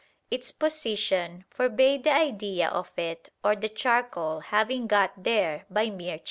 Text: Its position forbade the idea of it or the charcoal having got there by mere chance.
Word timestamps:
Its 0.31 0.51
position 0.51 1.45
forbade 1.47 2.03
the 2.03 2.11
idea 2.11 2.67
of 2.69 2.91
it 2.97 3.29
or 3.43 3.55
the 3.55 3.69
charcoal 3.69 4.39
having 4.39 4.87
got 4.87 5.11
there 5.23 5.67
by 5.69 5.91
mere 5.91 6.13
chance. 6.15 6.19